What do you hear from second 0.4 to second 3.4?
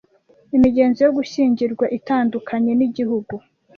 Imigenzo yo gushyingirwa itandukanye nigihugu.